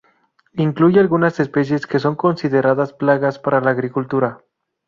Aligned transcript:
Incluye 0.55 0.99
algunas 0.99 1.39
especies 1.39 1.85
que 1.85 1.99
son 1.99 2.15
consideradas 2.15 2.91
plagas 2.91 3.37
para 3.37 3.61
la 3.61 3.69
agricultura. 3.69 4.43